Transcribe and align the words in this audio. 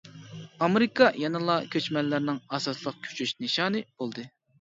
ئامېرىكا 0.67 1.09
يەنىلا 1.23 1.57
كۆچمەنلەرنىڭ 1.75 2.39
ئاساسلىق 2.57 2.97
كۆچۈش 3.05 3.35
نىشانى 3.45 3.83
بولدى. 4.01 4.27